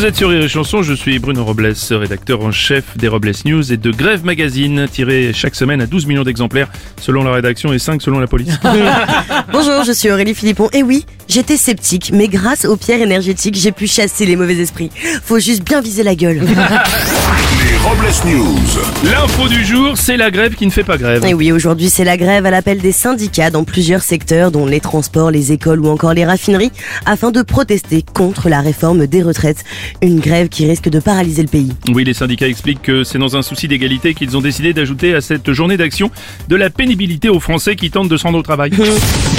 Vous 0.00 0.06
êtes 0.06 0.16
sur 0.16 0.30
Rire 0.30 0.42
et 0.42 0.48
Chanson, 0.48 0.82
je 0.82 0.94
suis 0.94 1.18
Bruno 1.18 1.44
Robles, 1.44 1.74
rédacteur 1.90 2.40
en 2.40 2.52
chef 2.52 2.96
des 2.96 3.06
Robles 3.06 3.32
News 3.44 3.70
et 3.70 3.76
de 3.76 3.90
Grève 3.90 4.24
Magazine, 4.24 4.88
tiré 4.90 5.32
chaque 5.34 5.54
semaine 5.54 5.82
à 5.82 5.86
12 5.86 6.06
millions 6.06 6.22
d'exemplaires 6.22 6.68
selon 6.98 7.22
la 7.22 7.32
rédaction 7.32 7.70
et 7.74 7.78
5 7.78 8.00
selon 8.00 8.18
la 8.18 8.26
police. 8.26 8.58
Bonjour, 9.52 9.84
je 9.84 9.92
suis 9.92 10.10
Aurélie 10.10 10.34
Philippon. 10.34 10.70
Et 10.72 10.82
oui, 10.82 11.04
j'étais 11.28 11.58
sceptique, 11.58 12.12
mais 12.14 12.28
grâce 12.28 12.64
aux 12.64 12.78
pierres 12.78 13.02
énergétiques, 13.02 13.56
j'ai 13.56 13.72
pu 13.72 13.86
chasser 13.86 14.24
les 14.24 14.36
mauvais 14.36 14.56
esprits. 14.56 14.90
Faut 15.22 15.38
juste 15.38 15.64
bien 15.64 15.82
viser 15.82 16.02
la 16.02 16.14
gueule. 16.14 16.46
Les 17.80 17.86
Robles 17.86 18.06
News. 18.26 19.10
L'info 19.10 19.48
du 19.48 19.64
jour, 19.64 19.96
c'est 19.96 20.16
la 20.16 20.30
grève 20.30 20.54
qui 20.54 20.66
ne 20.66 20.70
fait 20.70 20.84
pas 20.84 20.98
grève. 20.98 21.24
Et 21.24 21.34
oui, 21.34 21.50
aujourd'hui, 21.50 21.88
c'est 21.88 22.04
la 22.04 22.16
grève 22.16 22.44
à 22.44 22.50
l'appel 22.50 22.78
des 22.78 22.92
syndicats 22.92 23.50
dans 23.50 23.64
plusieurs 23.64 24.02
secteurs, 24.02 24.50
dont 24.50 24.66
les 24.66 24.80
transports, 24.80 25.30
les 25.30 25.52
écoles 25.52 25.80
ou 25.80 25.88
encore 25.88 26.12
les 26.12 26.24
raffineries, 26.24 26.72
afin 27.06 27.30
de 27.30 27.42
protester 27.42 28.02
contre 28.02 28.48
la 28.48 28.60
réforme 28.60 29.06
des 29.06 29.22
retraites. 29.22 29.64
Une 30.02 30.20
grève 30.20 30.48
qui 30.48 30.66
risque 30.66 30.88
de 30.88 31.00
paralyser 31.00 31.42
le 31.42 31.48
pays. 31.48 31.72
Oui, 31.92 32.04
les 32.04 32.14
syndicats 32.14 32.48
expliquent 32.48 32.82
que 32.82 33.04
c'est 33.04 33.18
dans 33.18 33.36
un 33.36 33.42
souci 33.42 33.66
d'égalité 33.66 34.14
qu'ils 34.14 34.36
ont 34.36 34.42
décidé 34.42 34.72
d'ajouter 34.74 35.14
à 35.14 35.20
cette 35.20 35.52
journée 35.52 35.76
d'action 35.76 36.10
de 36.48 36.56
la 36.56 36.70
pénibilité 36.70 37.28
aux 37.28 37.40
Français 37.40 37.76
qui 37.76 37.90
tentent 37.90 38.08
de 38.08 38.16
se 38.16 38.24
rendre 38.24 38.38
au 38.38 38.42
travail. 38.42 38.72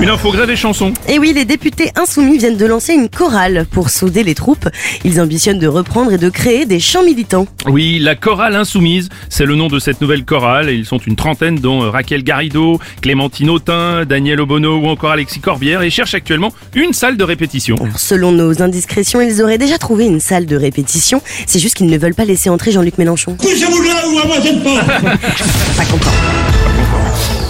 Une 0.00 0.10
info 0.10 0.32
grève 0.32 0.50
et 0.50 0.56
chanson. 0.56 0.92
Et 1.08 1.18
oui, 1.18 1.32
les 1.32 1.44
députés 1.44 1.90
insoumis 1.94 2.36
viennent 2.36 2.56
de 2.56 2.66
lancer 2.66 2.92
une 2.92 3.08
chorale 3.08 3.64
pour 3.70 3.90
souder 3.90 4.24
les 4.24 4.34
troupes. 4.34 4.68
Ils 5.04 5.20
ambitionnent 5.20 5.60
de 5.60 5.68
reprendre 5.68 6.12
et 6.12 6.18
de 6.18 6.28
créer 6.28 6.66
des 6.66 6.80
chants 6.80 7.04
militants. 7.04 7.46
Oui, 7.66 8.00
la 8.00 8.16
chorale 8.16 8.56
insoumise, 8.56 9.08
c'est 9.30 9.46
le 9.46 9.54
nom 9.54 9.68
de 9.68 9.78
cette 9.78 10.00
nouvelle 10.00 10.24
chorale. 10.24 10.68
Ils 10.70 10.84
sont 10.84 10.98
une 10.98 11.14
trentaine, 11.16 11.54
dont 11.58 11.90
Raquel 11.90 12.24
Garrido, 12.24 12.80
Clémentine 13.02 13.48
Autain, 13.50 14.04
Daniel 14.04 14.40
Obono 14.40 14.78
ou 14.78 14.86
encore 14.88 15.12
Alexis 15.12 15.40
Corbière, 15.40 15.82
et 15.82 15.90
cherchent 15.90 16.14
actuellement 16.14 16.52
une 16.74 16.92
salle 16.92 17.16
de 17.16 17.24
répétition. 17.24 17.76
Alors, 17.80 17.98
selon 17.98 18.32
nos 18.32 18.62
indiscrétions, 18.62 19.20
ils 19.20 19.40
auraient 19.42 19.58
déjà 19.58 19.78
trouvé 19.78 20.06
une 20.06 20.20
salle 20.20 20.46
de 20.46 20.56
répétition. 20.56 21.22
C'est 21.46 21.60
juste 21.60 21.76
qu'ils 21.76 21.86
ne 21.86 21.96
veulent 21.96 22.14
pas 22.14 22.24
laisser 22.24 22.50
entrer 22.50 22.72
Jean-Luc 22.72 22.98
Mélenchon. 22.98 23.36
Poussez-vous 23.36 23.82
là 23.82 23.94
ou 24.12 24.18
à 24.18 24.26
moi 24.26 24.36
j'aime 24.42 24.60
pas 24.60 24.80
Pas 25.76 25.84
content. 25.84 26.10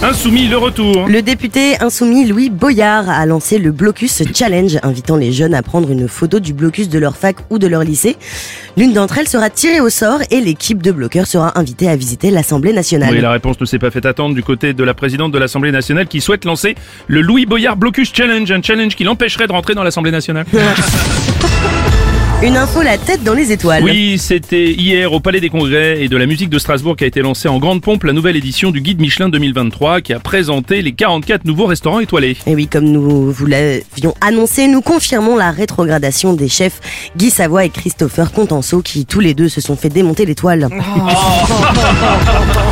Insoumis, 0.07 0.47
le 0.47 0.57
retour. 0.57 1.07
Le 1.07 1.23
député 1.23 1.81
insoumis 1.81 2.27
Louis 2.27 2.51
Boyard 2.51 3.09
a 3.09 3.25
lancé 3.25 3.57
le 3.57 3.71
Blocus 3.71 4.21
Challenge, 4.35 4.77
invitant 4.83 5.15
les 5.15 5.31
jeunes 5.31 5.55
à 5.55 5.63
prendre 5.63 5.89
une 5.89 6.07
photo 6.07 6.39
du 6.39 6.53
blocus 6.53 6.89
de 6.89 6.99
leur 6.99 7.17
fac 7.17 7.37
ou 7.49 7.57
de 7.57 7.65
leur 7.65 7.83
lycée. 7.83 8.15
L'une 8.77 8.93
d'entre 8.93 9.17
elles 9.17 9.27
sera 9.27 9.49
tirée 9.49 9.79
au 9.79 9.89
sort 9.89 10.19
et 10.29 10.41
l'équipe 10.41 10.83
de 10.83 10.91
bloqueurs 10.91 11.25
sera 11.25 11.57
invitée 11.57 11.89
à 11.89 11.95
visiter 11.95 12.29
l'Assemblée 12.29 12.71
nationale. 12.71 13.15
Oui, 13.15 13.19
la 13.19 13.31
réponse 13.31 13.59
ne 13.59 13.65
s'est 13.65 13.79
pas 13.79 13.89
fait 13.89 14.05
attendre 14.05 14.35
du 14.35 14.43
côté 14.43 14.73
de 14.73 14.83
la 14.83 14.93
présidente 14.93 15.31
de 15.31 15.39
l'Assemblée 15.39 15.71
nationale 15.71 16.05
qui 16.05 16.21
souhaite 16.21 16.45
lancer 16.45 16.75
le 17.07 17.21
Louis 17.21 17.47
Boyard 17.47 17.75
Blocus 17.75 18.13
Challenge, 18.13 18.51
un 18.51 18.61
challenge 18.61 18.95
qui 18.95 19.05
l'empêcherait 19.05 19.47
de 19.47 19.53
rentrer 19.53 19.73
dans 19.73 19.83
l'Assemblée 19.83 20.11
nationale. 20.11 20.45
Une 22.43 22.57
info 22.57 22.81
la 22.81 22.97
tête 22.97 23.23
dans 23.23 23.33
les 23.33 23.53
étoiles. 23.53 23.81
Oui, 23.83 24.17
c'était 24.19 24.71
hier 24.71 25.13
au 25.13 25.21
Palais 25.21 25.39
des 25.39 25.49
Congrès 25.49 26.03
et 26.03 26.09
de 26.09 26.17
la 26.17 26.25
musique 26.25 26.49
de 26.49 26.59
Strasbourg 26.59 26.97
qu'a 26.97 27.05
été 27.05 27.21
lancée 27.21 27.47
en 27.47 27.59
grande 27.59 27.81
pompe 27.81 28.03
la 28.03 28.11
nouvelle 28.11 28.35
édition 28.35 28.71
du 28.71 28.81
Guide 28.81 28.99
Michelin 28.99 29.29
2023 29.29 30.01
qui 30.01 30.13
a 30.13 30.19
présenté 30.19 30.81
les 30.81 30.91
44 30.91 31.45
nouveaux 31.45 31.65
restaurants 31.65 32.01
étoilés. 32.01 32.35
Et 32.45 32.53
oui, 32.53 32.67
comme 32.67 32.85
nous 32.85 33.31
vous 33.31 33.45
l'avions 33.45 34.13
annoncé, 34.19 34.67
nous 34.67 34.81
confirmons 34.81 35.37
la 35.37 35.51
rétrogradation 35.51 36.33
des 36.33 36.49
chefs 36.49 36.81
Guy 37.15 37.29
Savoie 37.29 37.63
et 37.65 37.69
Christopher 37.69 38.31
Contenceau 38.33 38.81
qui 38.81 39.05
tous 39.05 39.21
les 39.21 39.33
deux 39.33 39.49
se 39.49 39.61
sont 39.61 39.77
fait 39.77 39.89
démonter 39.89 40.25
l'étoile. 40.25 40.67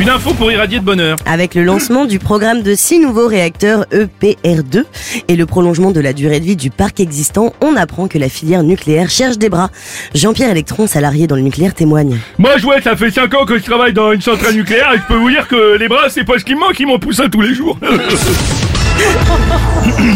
Une 0.00 0.08
info 0.08 0.34
pour 0.34 0.50
irradier 0.50 0.80
de 0.80 0.84
bonheur. 0.84 1.16
Avec 1.24 1.54
le 1.54 1.62
lancement 1.62 2.04
du 2.04 2.18
programme 2.18 2.62
de 2.62 2.74
six 2.74 2.98
nouveaux 2.98 3.28
réacteurs 3.28 3.86
E 3.92 4.08
EPR2 4.22 4.84
et 5.28 5.36
le 5.36 5.46
prolongement 5.46 5.92
de 5.92 6.00
la 6.00 6.12
durée 6.12 6.40
de 6.40 6.44
vie 6.44 6.56
du 6.56 6.70
parc 6.70 6.98
existant, 6.98 7.52
on 7.60 7.76
apprend 7.76 8.08
que 8.08 8.18
la 8.18 8.28
filière 8.28 8.64
nucléaire 8.64 9.08
cherche 9.08 9.38
des 9.38 9.48
bras. 9.48 9.70
Jean-Pierre 10.14 10.50
Electron, 10.50 10.88
salarié 10.88 11.26
dans 11.28 11.36
le 11.36 11.42
nucléaire, 11.42 11.74
témoigne. 11.74 12.18
Moi, 12.38 12.50
je 12.56 12.62
vois, 12.64 12.80
ça 12.82 12.96
fait 12.96 13.10
5 13.12 13.32
ans 13.34 13.44
que 13.46 13.56
je 13.56 13.62
travaille 13.62 13.92
dans 13.92 14.10
une 14.12 14.20
centrale 14.20 14.54
nucléaire 14.56 14.90
et 14.94 14.98
je 14.98 15.02
peux 15.06 15.16
vous 15.16 15.30
dire 15.30 15.46
que 15.46 15.76
les 15.78 15.86
bras, 15.88 16.08
c'est 16.10 16.24
pas 16.24 16.38
ce 16.40 16.44
qui 16.44 16.54
me 16.56 16.60
manque, 16.60 16.78
ils 16.80 16.86
m'en 16.86 16.98
poussent 16.98 17.22
tous 17.30 17.40
les 17.40 17.54
jours. 17.54 17.78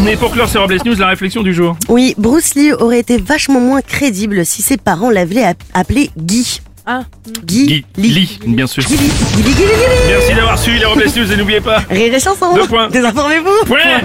Mais 0.03 0.15
pour 0.17 0.31
clore 0.31 0.47
ces 0.49 0.57
Robles 0.57 0.77
News, 0.85 0.95
la 0.99 1.07
réflexion 1.07 1.41
du 1.41 1.53
jour. 1.53 1.75
Oui, 1.89 2.15
Bruce 2.17 2.55
Lee 2.55 2.71
aurait 2.73 2.99
été 2.99 3.17
vachement 3.17 3.59
moins 3.61 3.81
crédible 3.81 4.45
si 4.45 4.61
ses 4.61 4.77
parents 4.77 5.09
l'avaient 5.09 5.43
app- 5.43 5.63
appelé 5.73 6.09
Guy. 6.17 6.61
Ah. 6.91 7.03
Guy, 7.45 7.67
Guy, 7.67 7.85
Lee. 7.97 8.09
Lee, 8.09 8.39
bien 8.47 8.65
sûr. 8.65 8.81
Guy. 8.83 8.95
Guy, 8.97 9.03
Guy, 9.43 9.53
Guy, 9.53 9.61
Lee. 9.61 9.65
Merci 10.07 10.33
d'avoir 10.33 10.57
suivi 10.57 10.79
les 10.79 10.85
Robles 10.85 11.03
News 11.05 11.31
et 11.31 11.35
n'oubliez 11.37 11.61
pas. 11.61 11.83
Rire 11.87 12.11
et 12.15 12.19
chanson. 12.19 12.55
Deux 12.55 12.65
points. 12.65 12.89
Désinformez-vous. 12.89 13.65
Point 13.67 14.01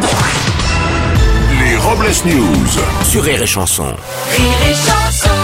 Les 1.65 1.77
Robles 1.79 2.13
News. 2.27 2.67
Sur 3.11 3.23
Rire 3.23 3.41
et 3.41 3.47
Chanson. 3.47 3.85
Rire 4.37 4.53
et 4.69 4.75
chanson. 4.75 5.44